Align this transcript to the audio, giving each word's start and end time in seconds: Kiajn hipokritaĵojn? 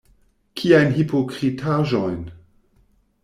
Kiajn 0.59 0.95
hipokritaĵojn? 0.95 2.23